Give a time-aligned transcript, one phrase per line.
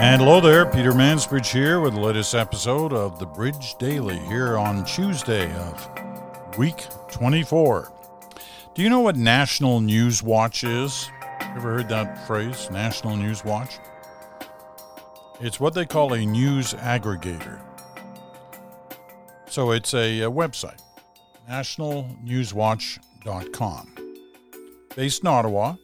[0.00, 4.56] And hello there, Peter Mansbridge here with the latest episode of the Bridge Daily here
[4.56, 5.90] on Tuesday of
[6.56, 7.92] week 24.
[8.74, 11.10] Do you know what National News Watch is?
[11.40, 13.80] Ever heard that phrase, National News Watch?
[15.40, 17.60] It's what they call a news aggregator.
[19.48, 20.80] So it's a, a website,
[21.50, 23.94] nationalnewswatch.com,
[24.94, 25.74] based in Ottawa.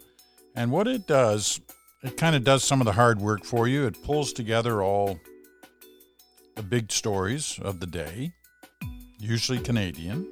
[0.55, 1.61] And what it does
[2.05, 3.87] it kind of does some of the hard work for you.
[3.87, 5.19] It pulls together all
[6.55, 8.35] the big stories of the day,
[9.19, 10.29] usually Canadian,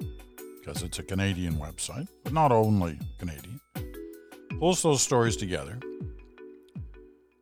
[0.59, 3.59] because it's a Canadian website, but not only Canadian.
[4.59, 5.79] Pulls those stories together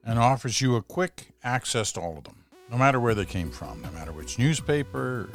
[0.06, 2.38] and offers you a quick access to all of them,
[2.72, 5.30] no matter where they came from, no matter which newspaper,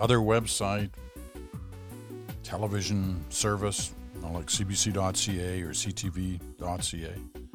[0.00, 0.90] other website,
[2.42, 7.45] television service, you know, like cbc.ca or ctv.ca.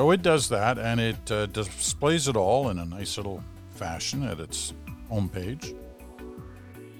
[0.00, 4.22] So it does that and it uh, displays it all in a nice little fashion
[4.22, 4.72] at its
[5.12, 5.76] homepage.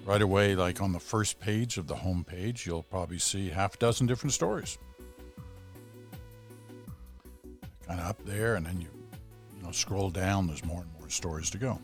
[0.05, 3.79] Right away, like on the first page of the homepage, you'll probably see half a
[3.79, 4.77] dozen different stories.
[7.89, 8.89] Kind of up there, and then you,
[9.57, 10.47] you know, scroll down.
[10.47, 11.81] There's more and more stories to go.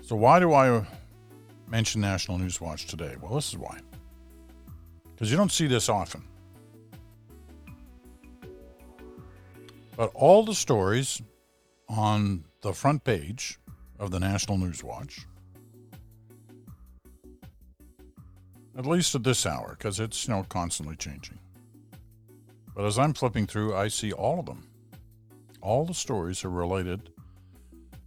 [0.00, 0.86] So why do I
[1.68, 3.16] mention National News Watch today?
[3.20, 3.78] Well, this is why.
[5.10, 6.22] Because you don't see this often.
[10.00, 11.20] But all the stories
[11.86, 13.58] on the front page
[13.98, 15.26] of the National News Watch,
[18.78, 21.38] at least at this hour, because it's you know constantly changing.
[22.74, 24.66] But as I'm flipping through, I see all of them.
[25.60, 27.10] All the stories are related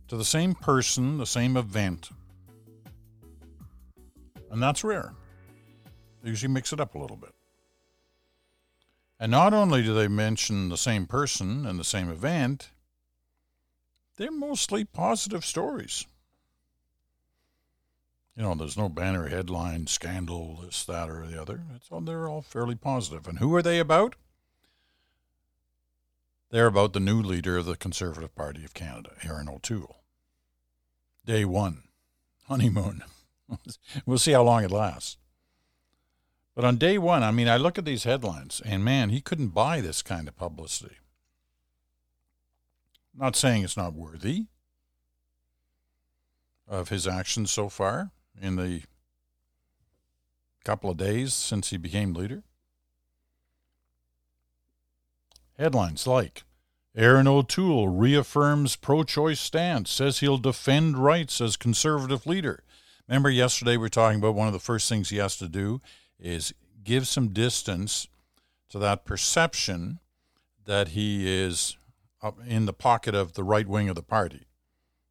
[0.08, 2.10] to the same person, the same event.
[4.50, 5.14] And that's rare.
[6.24, 7.36] They usually mix it up a little bit.
[9.20, 12.70] And not only do they mention the same person and the same event,
[14.18, 16.06] they're mostly positive stories.
[18.36, 21.64] You know, there's no banner headline, scandal, this, that, or the other.
[21.76, 23.28] It's all, they're all fairly positive.
[23.28, 24.16] And who are they about?
[26.50, 30.04] They're about the new leader of the Conservative Party of Canada, Erin O'Toole.
[31.26, 31.84] Day one,
[32.48, 33.04] honeymoon.
[34.06, 35.18] we'll see how long it lasts.
[36.56, 39.50] But on day one, I mean, I look at these headlines, and man, he couldn't
[39.50, 40.98] buy this kind of publicity.
[43.16, 44.46] not saying it's not worthy
[46.68, 48.82] of his actions so far in the
[50.64, 52.44] couple of days since he became leader.
[55.58, 56.44] Headlines like
[56.96, 62.64] Erin O'Toole reaffirms pro choice stance, says he'll defend rights as conservative leader.
[63.08, 65.82] Remember, yesterday we were talking about one of the first things he has to do
[66.20, 66.54] is
[66.84, 68.08] give some distance
[68.70, 70.00] to that perception
[70.66, 71.78] that he is
[72.22, 74.48] up in the pocket of the right wing of the party.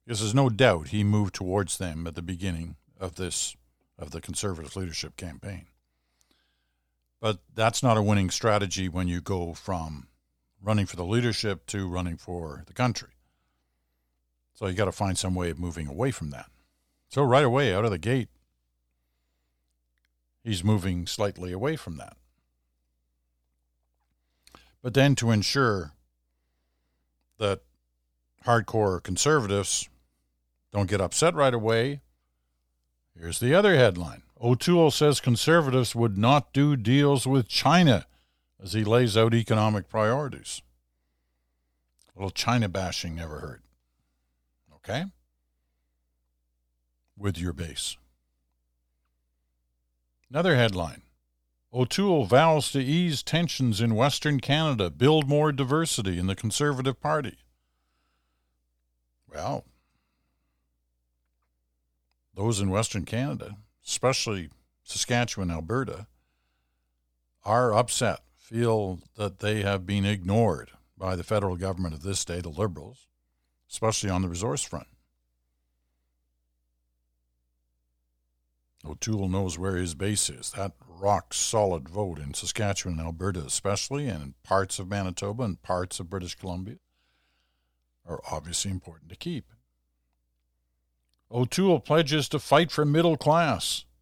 [0.05, 3.57] Because there's no doubt he moved towards them at the beginning of this
[3.99, 5.67] of the conservative leadership campaign.
[7.21, 10.09] But that's not a winning strategy when you go from
[10.61, 13.11] running for the leadership to running for the country.
[14.55, 16.47] So you got to find some way of moving away from that.
[17.09, 18.29] So right away out of the gate,
[20.43, 22.17] he's moving slightly away from that.
[24.83, 25.93] But then to ensure
[27.39, 27.61] that
[28.45, 29.89] hardcore conservatives
[30.73, 32.01] don't get upset right away,
[33.19, 38.07] here's the other headline O'Toole says conservatives would not do deals with China
[38.61, 40.63] as he lays out economic priorities.
[42.15, 43.63] A little China bashing never heard.
[44.75, 45.05] Okay?
[47.17, 47.97] With your base.
[50.32, 51.03] Another headline
[51.75, 57.37] O'Toole vows to ease tensions in Western Canada, build more diversity in the Conservative Party.
[59.31, 59.67] Well,
[62.34, 64.49] those in Western Canada, especially
[64.82, 66.06] Saskatchewan, Alberta,
[67.44, 72.40] are upset, feel that they have been ignored by the federal government of this day,
[72.40, 73.06] the Liberals,
[73.70, 74.87] especially on the resource front.
[78.84, 80.50] O'Toole knows where his base is.
[80.56, 85.62] That rock solid vote in Saskatchewan and Alberta, especially, and in parts of Manitoba and
[85.62, 86.76] parts of British Columbia,
[88.06, 89.46] are obviously important to keep.
[91.31, 93.84] O'Toole pledges to fight for middle class.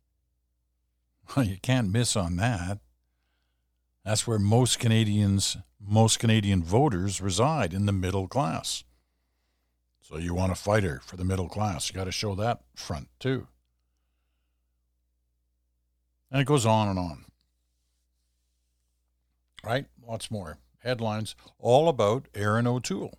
[1.37, 2.81] Well, you can't miss on that.
[4.05, 8.83] That's where most Canadians, most Canadian voters reside in the middle class.
[10.01, 11.89] So you want a fighter for the middle class.
[11.89, 13.47] You got to show that front too.
[16.31, 17.25] And it goes on and on.
[19.65, 19.87] Right?
[20.07, 20.59] Lots more.
[20.79, 23.19] headlines all about Erin O'Toole.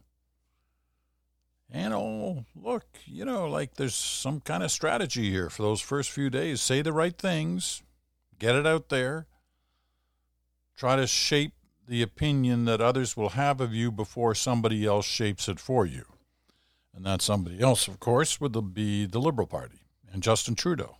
[1.73, 6.11] And oh, look, you know, like there's some kind of strategy here for those first
[6.11, 6.61] few days.
[6.61, 7.81] Say the right things,
[8.39, 9.27] get it out there,
[10.75, 11.53] try to shape
[11.87, 16.05] the opinion that others will have of you before somebody else shapes it for you.
[16.93, 19.79] And that somebody else, of course, would be the Liberal Party
[20.11, 20.97] and Justin Trudeau.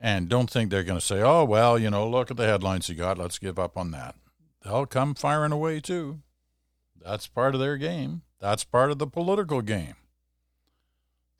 [0.00, 2.88] And don't think they're going to say, oh, well, you know, look at the headlines
[2.88, 3.18] you got.
[3.18, 4.14] Let's give up on that.
[4.62, 6.20] They'll come firing away too.
[7.02, 8.22] That's part of their game.
[8.40, 9.94] That's part of the political game.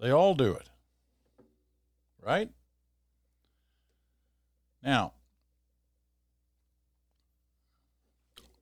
[0.01, 0.69] They all do it.
[2.25, 2.51] Right?
[4.83, 5.13] Now,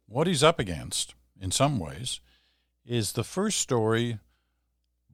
[0.06, 2.20] what he's up against, in some ways,
[2.84, 4.19] is the first story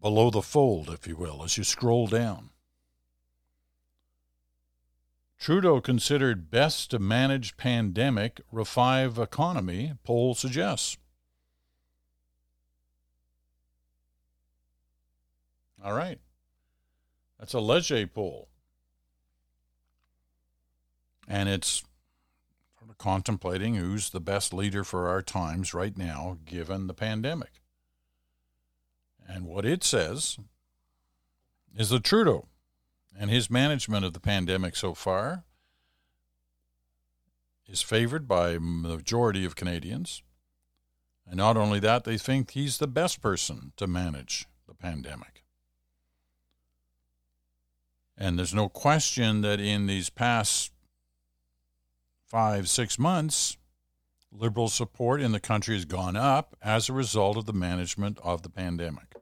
[0.00, 2.50] below the fold, if you will, as you scroll down.
[5.42, 10.98] Trudeau considered best to manage pandemic, revive economy, poll suggests.
[15.84, 16.20] All right.
[17.40, 18.50] That's a Leger poll.
[21.26, 21.82] And it's
[22.78, 27.60] sort of contemplating who's the best leader for our times right now, given the pandemic.
[29.28, 30.38] And what it says
[31.76, 32.46] is that Trudeau
[33.18, 35.44] and his management of the pandemic so far
[37.68, 40.22] is favored by a majority of Canadians.
[41.26, 45.44] And not only that, they think he's the best person to manage the pandemic.
[48.16, 50.72] And there's no question that in these past
[52.26, 53.56] five, six months,
[54.30, 58.42] liberal support in the country has gone up as a result of the management of
[58.42, 59.14] the pandemic.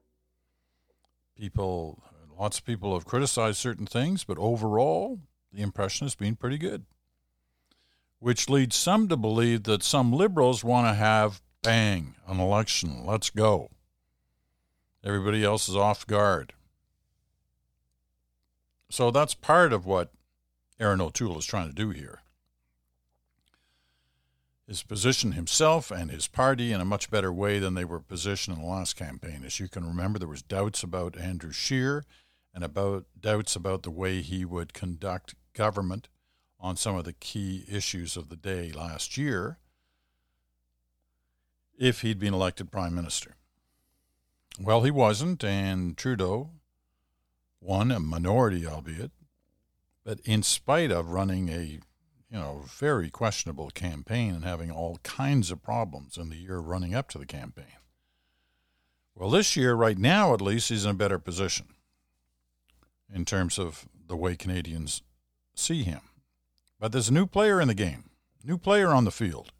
[1.36, 2.02] People
[2.40, 5.20] Lots of people have criticized certain things, but overall,
[5.52, 6.86] the impression has been pretty good.
[8.18, 13.04] Which leads some to believe that some liberals want to have, bang, an election.
[13.04, 13.68] Let's go.
[15.04, 16.54] Everybody else is off guard.
[18.88, 20.10] So that's part of what
[20.78, 22.20] Erin O'Toole is trying to do here
[24.66, 28.56] is position himself and his party in a much better way than they were positioned
[28.56, 29.42] in the last campaign.
[29.44, 32.04] As you can remember, there was doubts about Andrew Scheer
[32.54, 36.08] and about doubts about the way he would conduct government
[36.58, 39.58] on some of the key issues of the day last year
[41.78, 43.36] if he'd been elected prime minister.
[44.60, 46.50] Well, he wasn't, and Trudeau
[47.60, 49.12] won a minority, albeit,
[50.04, 51.78] but in spite of running a
[52.30, 56.94] you know very questionable campaign and having all kinds of problems in the year running
[56.94, 57.78] up to the campaign.
[59.14, 61.66] Well, this year, right now at least, he's in a better position
[63.14, 65.02] in terms of the way Canadians
[65.54, 66.00] see him.
[66.78, 68.10] But there's a new player in the game,
[68.44, 69.52] new player on the field.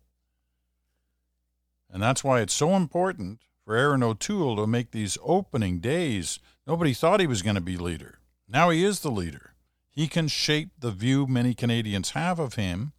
[1.92, 6.38] And that's why it's so important for Erin O'Toole to make these opening days.
[6.66, 8.18] Nobody thought he was going to be leader.
[8.48, 9.54] Now he is the leader.
[9.90, 12.92] He can shape the view many Canadians have of him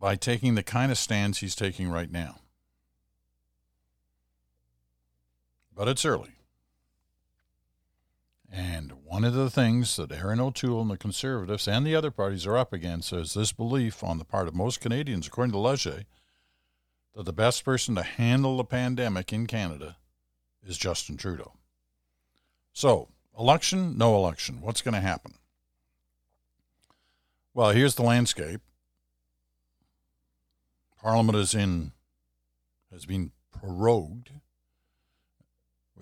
[0.00, 2.40] by taking the kind of stands he's taking right now.
[5.74, 6.32] But it's early.
[8.54, 12.46] And one of the things that Erin O'Toole and the Conservatives and the other parties
[12.46, 16.02] are up against is this belief on the part of most Canadians, according to Leger,
[17.14, 19.96] that the best person to handle the pandemic in Canada
[20.66, 21.54] is Justin Trudeau.
[22.74, 24.60] So, election, no election.
[24.60, 25.34] What's going to happen?
[27.54, 28.60] Well, here's the landscape.
[31.00, 31.92] Parliament is in
[32.92, 34.30] has been prorogued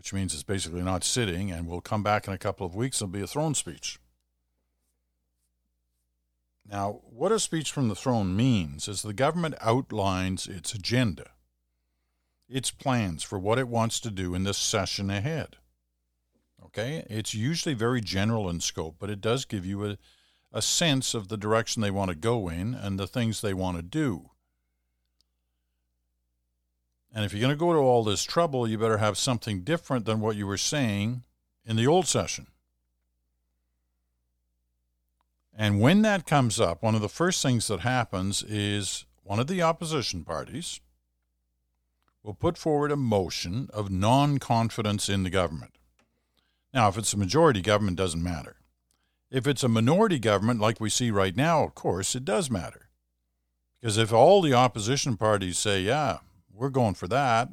[0.00, 3.02] which means it's basically not sitting, and we'll come back in a couple of weeks.
[3.02, 3.98] It'll be a throne speech.
[6.66, 11.32] Now, what a speech from the throne means is the government outlines its agenda,
[12.48, 15.56] its plans for what it wants to do in this session ahead.
[16.64, 17.04] Okay?
[17.10, 19.98] It's usually very general in scope, but it does give you a,
[20.50, 23.76] a sense of the direction they want to go in and the things they want
[23.76, 24.30] to do.
[27.12, 30.04] And if you're going to go to all this trouble, you better have something different
[30.04, 31.24] than what you were saying
[31.64, 32.46] in the old session.
[35.56, 39.46] And when that comes up, one of the first things that happens is one of
[39.46, 40.80] the opposition parties
[42.22, 45.72] will put forward a motion of non confidence in the government.
[46.72, 48.56] Now, if it's a majority government, doesn't matter.
[49.30, 52.88] If it's a minority government, like we see right now, of course, it does matter.
[53.80, 56.18] Because if all the opposition parties say, yeah,
[56.60, 57.48] we're going for that.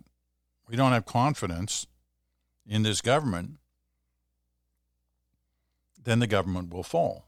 [0.68, 1.88] We don't have confidence
[2.68, 3.52] in this government,
[6.04, 7.26] then the government will fall.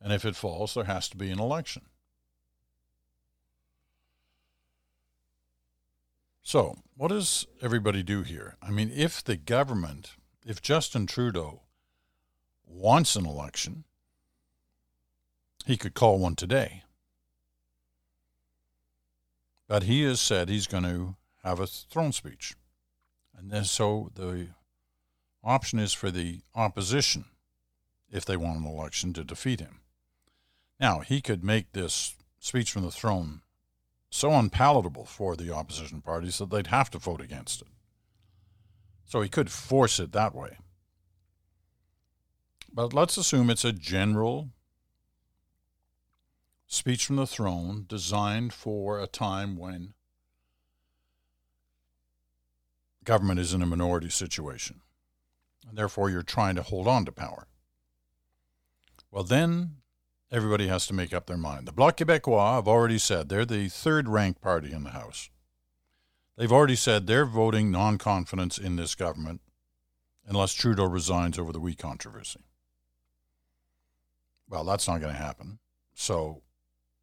[0.00, 1.82] And if it falls, there has to be an election.
[6.40, 8.56] So, what does everybody do here?
[8.62, 10.12] I mean, if the government,
[10.46, 11.62] if Justin Trudeau
[12.64, 13.82] wants an election,
[15.66, 16.84] he could call one today.
[19.70, 22.56] But he has said he's going to have a throne speech.
[23.38, 24.48] And then, so the
[25.44, 27.26] option is for the opposition,
[28.10, 29.78] if they want an election, to defeat him.
[30.80, 33.42] Now, he could make this speech from the throne
[34.10, 37.68] so unpalatable for the opposition parties that they'd have to vote against it.
[39.06, 40.58] So he could force it that way.
[42.72, 44.48] But let's assume it's a general
[46.70, 49.92] speech from the throne designed for a time when
[53.02, 54.80] government is in a minority situation.
[55.68, 57.48] And therefore, you're trying to hold on to power.
[59.10, 59.78] Well, then
[60.30, 61.66] everybody has to make up their mind.
[61.66, 65.28] The Bloc Québécois have already said they're the third ranked party in the House.
[66.36, 69.40] They've already said they're voting non confidence in this government
[70.24, 72.40] unless Trudeau resigns over the WE controversy.
[74.48, 75.58] Well, that's not going to happen.
[75.94, 76.42] So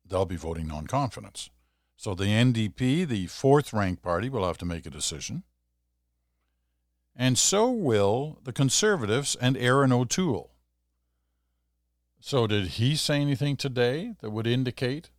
[0.09, 1.49] they'll be voting non confidence.
[1.95, 5.43] So the NDP, the fourth ranked party, will have to make a decision.
[7.15, 10.51] And so will the Conservatives and Erin O'Toole.
[12.19, 15.11] So, did he say anything today that would indicate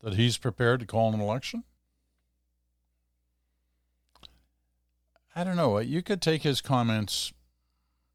[0.00, 1.64] that he's prepared to call an election?
[5.34, 5.78] I don't know.
[5.78, 7.32] You could take his comments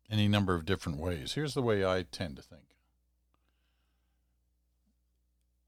[0.10, 1.34] any number of different ways.
[1.34, 2.73] Here's the way I tend to think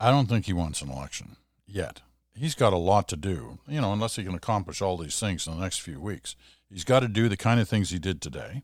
[0.06, 1.36] I don't think he wants an election
[1.66, 2.02] yet.
[2.36, 5.48] He's got a lot to do, you know, unless he can accomplish all these things
[5.48, 6.36] in the next few weeks.
[6.70, 8.64] He's got to do the kind of things he did today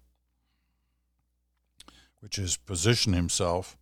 [2.22, 3.78] which is position himself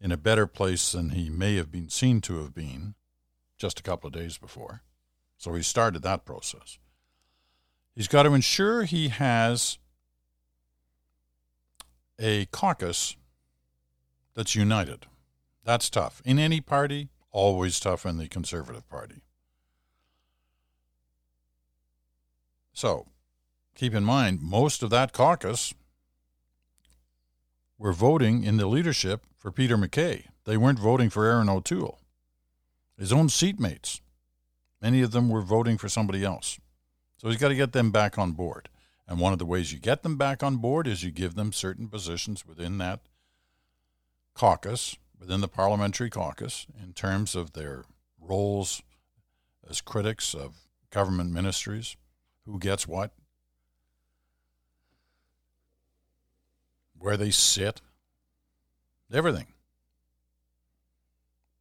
[0.00, 2.94] in a better place than he may have been seen to have been
[3.56, 4.82] just a couple of days before.
[5.38, 6.78] So he started that process.
[7.94, 9.78] He's got to ensure he has
[12.18, 13.16] a caucus
[14.34, 15.06] that's united.
[15.66, 16.22] That's tough.
[16.24, 19.22] In any party, always tough in the Conservative Party.
[22.72, 23.08] So
[23.74, 25.74] keep in mind, most of that caucus
[27.78, 30.26] were voting in the leadership for Peter MacKay.
[30.44, 31.98] They weren't voting for Erin O'Toole.
[32.96, 34.00] His own seatmates,
[34.80, 36.60] many of them were voting for somebody else.
[37.18, 38.68] So he's got to get them back on board.
[39.08, 41.52] And one of the ways you get them back on board is you give them
[41.52, 43.00] certain positions within that
[44.34, 47.84] caucus, within the parliamentary caucus, in terms of their
[48.20, 48.82] roles
[49.68, 50.54] as critics of
[50.90, 51.96] government ministries,
[52.44, 53.12] who gets what,
[56.98, 57.80] where they sit,
[59.12, 59.46] everything.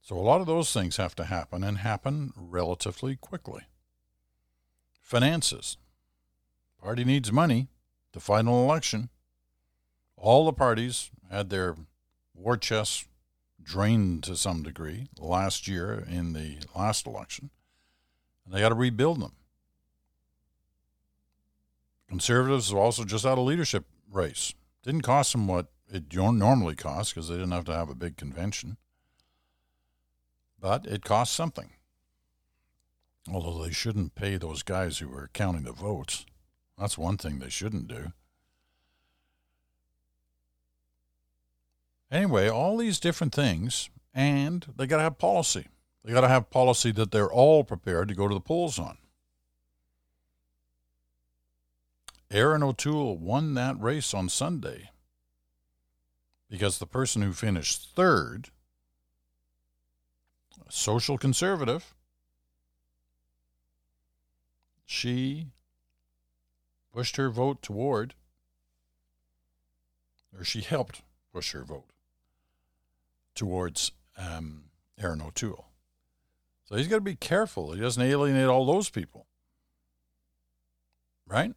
[0.01, 3.63] So a lot of those things have to happen and happen relatively quickly.
[5.01, 5.77] Finances.
[6.81, 7.69] Party needs money
[8.13, 9.09] to fight an election.
[10.15, 11.75] All the parties had their
[12.35, 13.05] war chests
[13.65, 17.49] drained to some degree last year in the last election,
[18.45, 19.33] and they got to rebuild them.
[22.07, 24.53] Conservatives are also just out of leadership race.
[24.83, 28.15] Didn't cost them what it normally costs because they didn't have to have a big
[28.15, 28.77] convention.
[30.59, 31.71] But it cost something.
[33.31, 36.25] Although they shouldn't pay those guys who were counting the votes.
[36.77, 38.13] That's one thing they shouldn't do.
[42.15, 45.67] Anyway, all these different things, and they got to have policy.
[46.01, 48.97] They got to have policy that they're all prepared to go to the polls on.
[52.31, 54.91] Erin O'Toole won that race on Sunday
[56.49, 58.47] because the person who finished third,
[60.65, 61.93] a social conservative,
[64.85, 65.47] she
[66.93, 68.13] pushed her vote toward,
[70.33, 71.01] or she helped
[71.33, 71.89] push her vote
[73.35, 74.63] towards um,
[74.97, 75.67] Erin O'Toole.
[76.65, 77.73] So he's got to be careful.
[77.73, 79.27] He doesn't alienate all those people.
[81.27, 81.53] Right?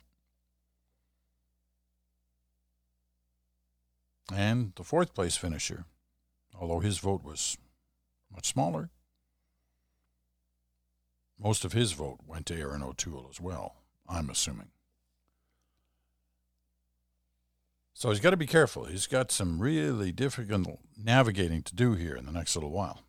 [4.34, 5.84] And the fourth place finisher,
[6.58, 7.56] although his vote was
[8.34, 8.90] much smaller,
[11.40, 13.76] most of his vote went to Erin O'Toole as well,
[14.08, 14.68] I'm assuming.
[17.98, 18.84] So he's got to be careful.
[18.84, 23.00] He's got some really difficult navigating to do here in the next little while.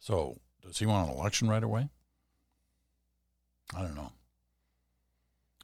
[0.00, 1.90] So, does he want an election right away?
[3.72, 4.10] I don't know.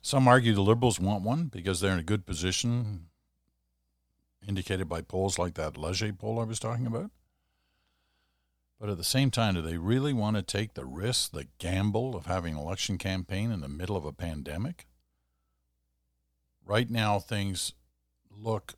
[0.01, 3.07] Some argue the Liberals want one because they're in a good position,
[4.47, 7.11] indicated by polls like that Leger poll I was talking about.
[8.79, 12.15] But at the same time, do they really want to take the risk, the gamble
[12.15, 14.87] of having an election campaign in the middle of a pandemic?
[16.65, 17.73] Right now, things
[18.31, 18.75] look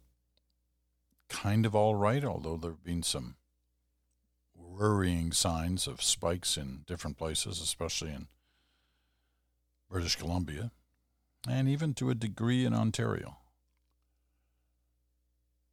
[1.28, 3.36] kind of all right, although there have been some
[4.54, 8.28] worrying signs of spikes in different places, especially in
[9.90, 10.70] British Columbia
[11.48, 13.38] and even to a degree in Ontario.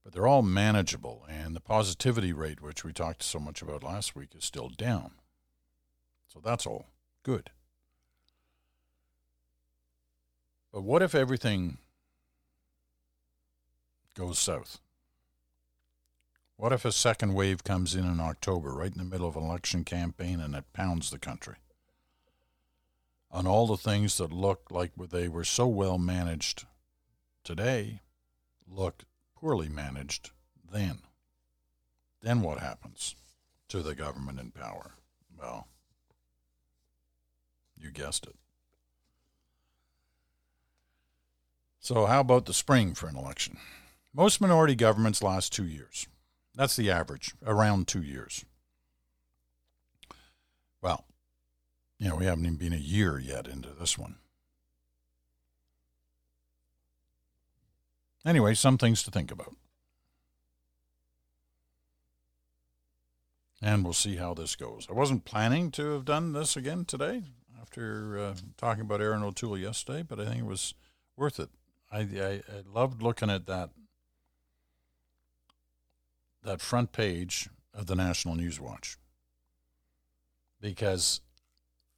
[0.04, 4.16] But they're all manageable, and the positivity rate, which we talked so much about last
[4.16, 5.12] week, is still down.
[6.28, 6.88] So that's all
[7.24, 7.51] good.
[10.74, 11.78] But what if everything
[14.16, 14.80] goes south?
[16.56, 19.44] What if a second wave comes in in October, right in the middle of an
[19.44, 21.56] election campaign, and it pounds the country?
[23.32, 26.66] On all the things that look like they were so well managed
[27.44, 28.01] today,
[28.68, 29.04] look
[29.36, 30.32] poorly managed
[30.70, 31.00] then.
[32.22, 33.16] Then what happens
[33.70, 34.96] to the government in power?
[35.39, 35.68] Well,
[37.78, 38.36] you guessed it.
[41.80, 43.58] So, how about the spring for an election?
[44.13, 46.08] Most minority governments last two years.
[46.56, 48.44] That's the average, around two years.
[50.82, 51.06] Well,
[52.00, 54.16] you know, we haven't even been a year yet into this one.
[58.25, 59.56] Anyway, some things to think about.
[63.62, 64.88] And we'll see how this goes.
[64.89, 67.24] I wasn't planning to have done this again today
[67.62, 70.74] after uh, talking about Erin O'Toole yesterday, but I think it was
[71.18, 71.50] worth it.
[71.92, 73.72] I, I, I loved looking at that
[76.50, 78.98] that front page of the National News Watch
[80.60, 81.21] because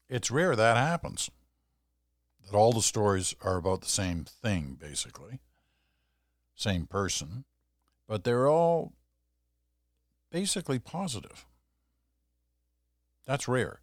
[0.10, 1.32] it's rare that happens.
[2.46, 5.40] That all the stories are about the same thing, basically
[6.54, 7.46] same person,
[8.10, 8.92] but they're all
[10.32, 11.46] basically positive.
[13.26, 13.80] That's rare.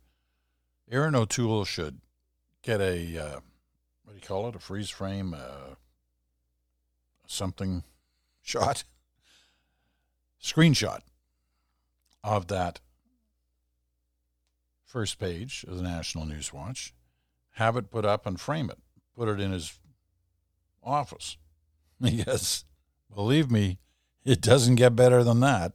[0.90, 2.02] Erin O'Toole should
[2.62, 3.40] get a, uh,
[4.04, 5.76] what do you call it, a freeze frame, uh,
[7.26, 7.84] something
[8.42, 8.84] shot,
[10.42, 11.00] screenshot
[12.24, 12.80] of that
[14.84, 16.94] first page of the National News Watch,
[17.52, 18.78] have it put up and frame it,
[19.16, 19.78] put it in his
[20.82, 21.36] office.
[22.00, 22.64] Yes,
[23.12, 23.80] believe me,
[24.24, 25.72] it doesn't get better than that.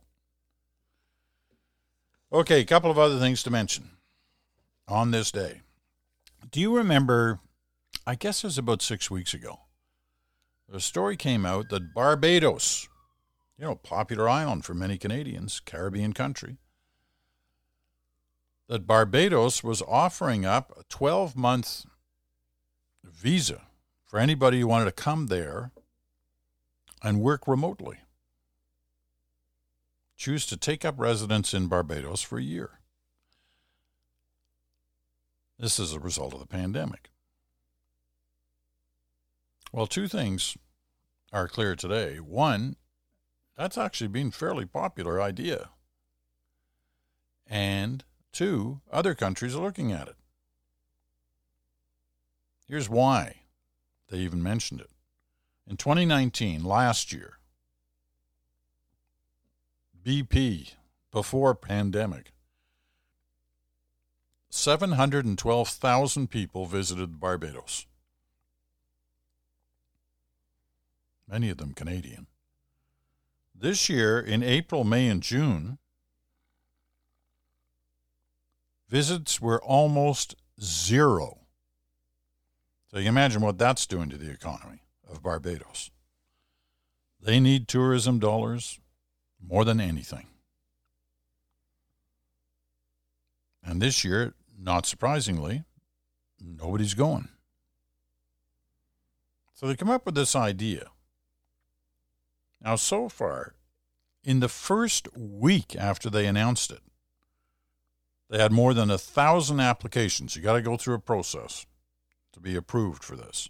[2.31, 3.89] Okay, a couple of other things to mention
[4.87, 5.61] on this day.
[6.49, 7.39] Do you remember?
[8.07, 9.59] I guess it was about six weeks ago.
[10.71, 12.87] A story came out that Barbados,
[13.57, 16.57] you know, popular island for many Canadians, Caribbean country,
[18.67, 21.85] that Barbados was offering up a 12 month
[23.03, 23.63] visa
[24.05, 25.71] for anybody who wanted to come there
[27.01, 27.99] and work remotely.
[30.15, 32.79] Choose to take up residence in Barbados for a year.
[35.59, 37.09] This is a result of the pandemic.
[39.71, 40.57] Well, two things
[41.31, 42.17] are clear today.
[42.17, 42.75] One,
[43.57, 45.69] that's actually been a fairly popular idea.
[47.47, 50.15] And two, other countries are looking at it.
[52.67, 53.41] Here's why
[54.09, 54.89] they even mentioned it.
[55.67, 57.37] In 2019, last year,
[60.03, 60.73] BP,
[61.11, 62.33] before pandemic,
[64.49, 67.87] 712,000 people visited Barbados.
[71.27, 72.27] Many of them Canadian.
[73.55, 75.77] This year, in April, May, and June,
[78.89, 81.39] visits were almost zero.
[82.91, 85.89] So you imagine what that's doing to the economy of Barbados.
[87.19, 88.79] They need tourism dollars
[89.41, 90.27] more than anything.
[93.63, 95.63] And this year, not surprisingly,
[96.39, 97.29] nobody's going.
[99.53, 100.87] So they come up with this idea.
[102.63, 103.55] Now, so far,
[104.23, 106.79] in the first week after they announced it,
[108.29, 110.35] they had more than a thousand applications.
[110.35, 111.65] You got to go through a process
[112.31, 113.49] to be approved for this.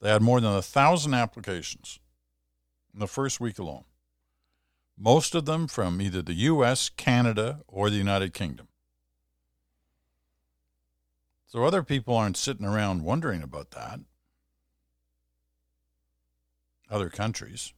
[0.00, 2.00] They had more than a thousand applications
[2.92, 3.84] in the first week alone,
[4.98, 8.66] most of them from either the U.S., Canada, or the United Kingdom.
[11.46, 14.00] So other people aren't sitting around wondering about that.
[16.90, 17.72] Other countries.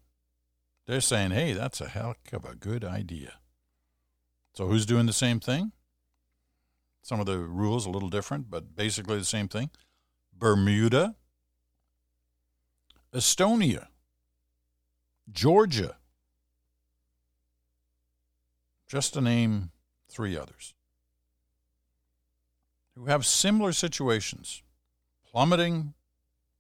[0.87, 3.35] They're saying, hey, that's a heck of a good idea.
[4.55, 5.73] So who's doing the same thing?
[7.03, 9.71] Some of the rules a little different, but basically the same thing.
[10.37, 11.16] Bermuda
[13.12, 13.88] Estonia,
[15.31, 15.97] Georgia,
[18.88, 19.71] just to name
[20.09, 20.75] three others,
[22.95, 24.62] who have similar situations
[25.31, 25.92] plummeting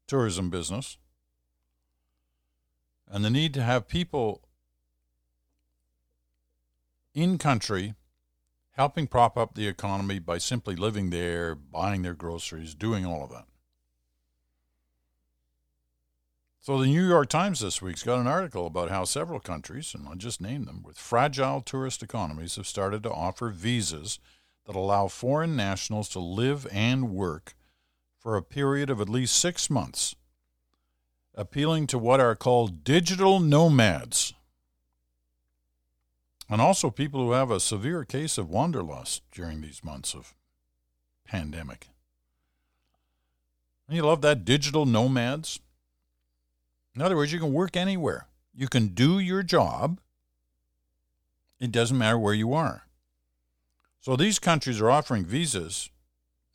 [0.06, 0.98] tourism business
[3.12, 4.40] and the need to have people
[7.14, 7.94] in country
[8.70, 13.30] helping prop up the economy by simply living there, buying their groceries, doing all of
[13.30, 13.44] that.
[16.58, 20.08] So the New York Times this week's got an article about how several countries, and
[20.08, 24.20] I'll just name them, with fragile tourist economies have started to offer visas
[24.64, 27.54] that allow foreign nationals to live and work
[28.16, 30.14] for a period of at least six months,
[31.34, 34.34] appealing to what are called digital nomads
[36.52, 40.34] and also people who have a severe case of wanderlust during these months of
[41.24, 41.88] pandemic.
[43.88, 45.60] And you love that digital nomads.
[46.94, 48.26] In other words, you can work anywhere.
[48.54, 49.98] You can do your job.
[51.58, 52.82] It doesn't matter where you are.
[54.00, 55.88] So these countries are offering visas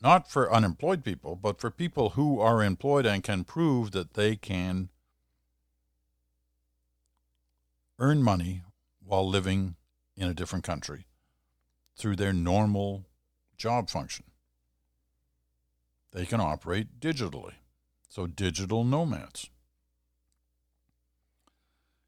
[0.00, 4.36] not for unemployed people, but for people who are employed and can prove that they
[4.36, 4.88] can
[7.98, 8.62] earn money
[9.04, 9.74] while living
[10.16, 11.06] in a different country
[11.96, 13.06] through their normal
[13.56, 14.24] job function.
[16.12, 17.54] They can operate digitally.
[18.08, 19.50] So, digital nomads.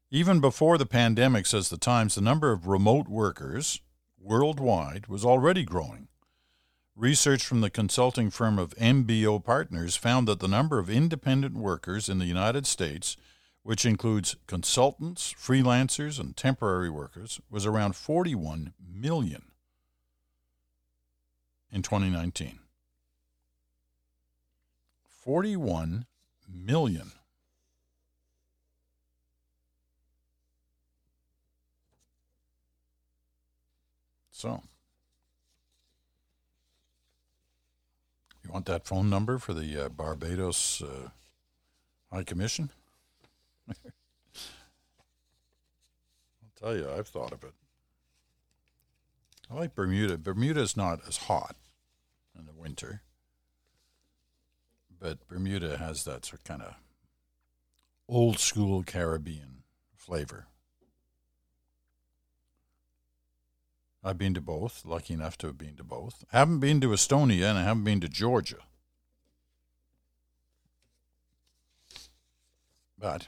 [0.09, 3.81] Even before the pandemic, says the Times, the number of remote workers
[4.19, 6.07] worldwide was already growing.
[6.95, 12.09] Research from the consulting firm of MBO Partners found that the number of independent workers
[12.09, 13.17] in the United States
[13.63, 19.43] which includes consultants, freelancers, and temporary workers, was around 41 million
[21.71, 22.59] in 2019.
[25.03, 26.05] 41
[26.51, 27.11] million.
[34.31, 34.63] So,
[38.61, 41.09] want that phone number for the uh, Barbados uh,
[42.11, 42.69] High Commission?
[43.69, 43.75] I'll
[46.59, 47.53] tell you, I've thought of it.
[49.49, 50.19] I like Bermuda.
[50.19, 51.55] Bermuda's not as hot
[52.37, 53.01] in the winter,
[54.99, 56.75] but Bermuda has that sort of kind of
[58.07, 59.63] old school Caribbean
[59.95, 60.45] flavor.
[64.03, 66.23] I've been to both, lucky enough to have been to both.
[66.33, 68.57] I haven't been to Estonia and I haven't been to Georgia.
[72.97, 73.27] But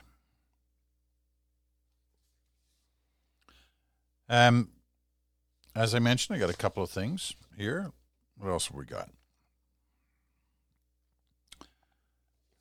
[4.28, 4.70] Um,
[5.74, 7.92] as I mentioned, I got a couple of things here.
[8.36, 9.10] What else have we got?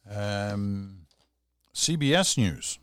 [0.09, 1.07] Um,
[1.73, 2.79] CBS News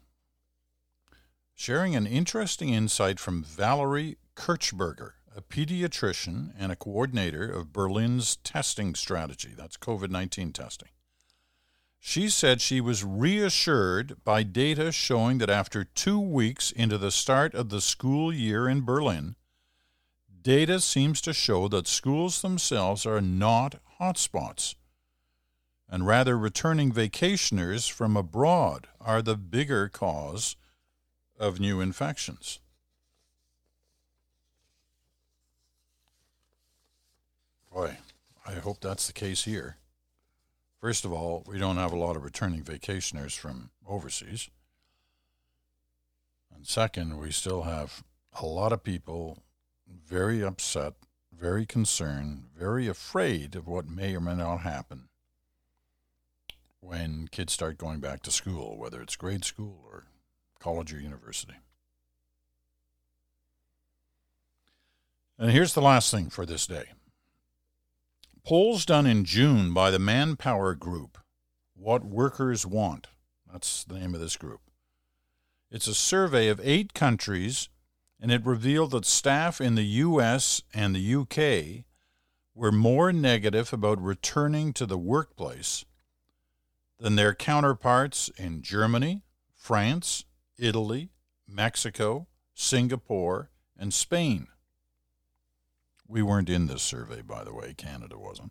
[1.55, 8.95] sharing an interesting insight from Valerie Kirchberger, a pediatrician and a coordinator of Berlin's testing
[8.95, 9.51] strategy.
[9.57, 10.89] That's COVID 19 testing.
[11.99, 17.55] She said she was reassured by data showing that after two weeks into the start
[17.55, 19.37] of the school year in Berlin,
[20.43, 24.75] data seems to show that schools themselves are not hotspots,
[25.89, 30.57] and rather returning vacationers from abroad are the bigger cause
[31.39, 32.61] of new infections.
[37.73, 37.99] Boy,
[38.47, 39.77] I hope that's the case here.
[40.81, 44.49] First of all, we don't have a lot of returning vacationers from overseas.
[46.55, 48.03] And second, we still have
[48.41, 49.43] a lot of people
[49.89, 50.95] very upset,
[51.33, 55.09] very concerned, very afraid of what may or may not happen
[56.81, 60.05] when kids start going back to school, whether it's grade school or
[60.59, 61.55] college or university.
[65.39, 66.85] And here's the last thing for this day.
[68.45, 71.19] Polls done in June by the Manpower Group,
[71.75, 73.09] What Workers Want.
[73.51, 74.61] That's the name of this group.
[75.71, 77.69] It's a survey of eight countries,
[78.19, 80.63] and it revealed that staff in the U.S.
[80.73, 81.85] and the U.K.
[82.55, 85.85] were more negative about returning to the workplace
[86.99, 89.23] than their counterparts in Germany,
[89.55, 90.25] France,
[90.59, 91.11] Italy,
[91.47, 94.49] Mexico, Singapore, and Spain.
[96.11, 97.73] We weren't in this survey, by the way.
[97.73, 98.51] Canada wasn't.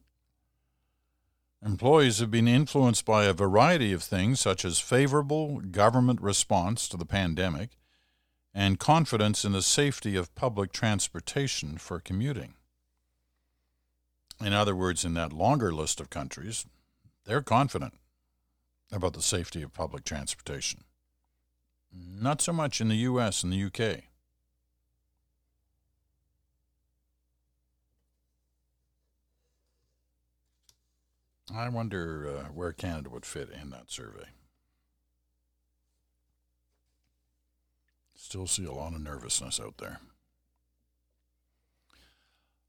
[1.61, 6.95] Employees have been influenced by a variety of things, such as favorable government response to
[6.95, 7.71] the pandemic
[8.53, 12.53] and confidence in the safety of public transportation for commuting.
[14.39, 16.65] In other words, in that longer list of countries,
[17.25, 17.93] they're confident.
[18.91, 20.83] about the safety of public transportation.
[21.93, 24.08] Not so much in the US and the UK.
[31.55, 34.25] I wonder uh, where Canada would fit in that survey.
[38.15, 39.99] Still see a lot of nervousness out there.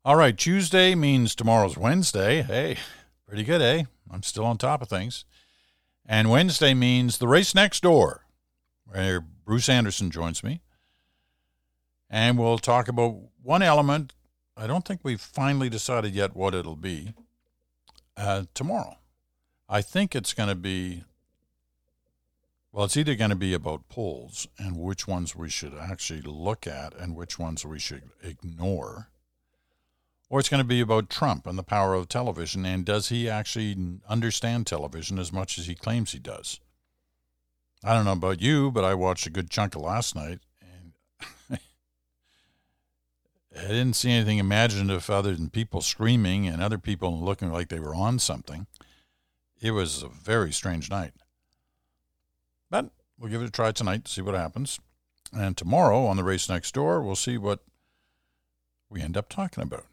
[0.04, 2.42] All right, Tuesday means tomorrow's Wednesday.
[2.42, 2.78] Hey,
[3.26, 3.84] pretty good, eh?
[4.10, 5.24] I'm still on top of things.
[6.06, 8.24] And Wednesday means the race next door,
[8.86, 10.62] where Bruce Anderson joins me.
[12.08, 14.14] And we'll talk about one element.
[14.56, 17.12] I don't think we've finally decided yet what it'll be
[18.20, 18.96] uh, tomorrow.
[19.68, 21.04] I think it's going to be,
[22.70, 26.66] well, it's either going to be about polls and which ones we should actually look
[26.66, 29.08] at and which ones we should ignore,
[30.28, 33.28] or it's going to be about Trump and the power of television and does he
[33.28, 33.76] actually
[34.08, 36.60] understand television as much as he claims he does?
[37.82, 40.40] I don't know about you, but I watched a good chunk of last night
[43.56, 47.80] I didn't see anything imaginative other than people screaming and other people looking like they
[47.80, 48.66] were on something.
[49.60, 51.12] It was a very strange night.
[52.70, 54.78] But we'll give it a try tonight to see what happens.
[55.32, 57.60] And tomorrow on the race next door, we'll see what
[58.88, 59.86] we end up talking about.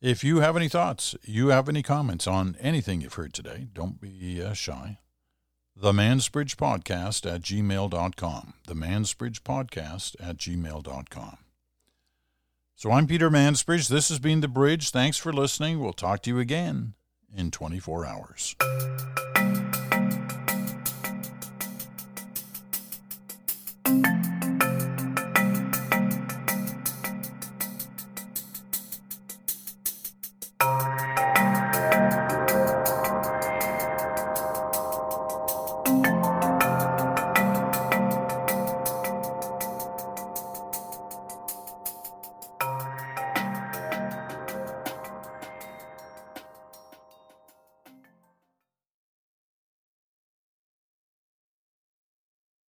[0.00, 4.00] If you have any thoughts, you have any comments on anything you've heard today, don't
[4.00, 4.98] be uh, shy
[5.80, 8.52] the Mansbridge Podcast at gmail.com.
[8.66, 11.38] The Mansbridge Podcast at gmail.com.
[12.74, 13.88] So I'm Peter Mansbridge.
[13.88, 14.90] This has been The Bridge.
[14.90, 15.80] Thanks for listening.
[15.80, 16.92] We'll talk to you again
[17.34, 18.56] in 24 hours.